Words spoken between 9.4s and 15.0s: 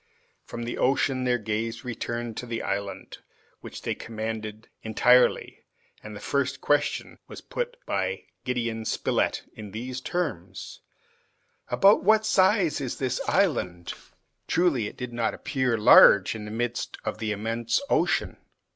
in these terms: "About what size is this island?" Truly, it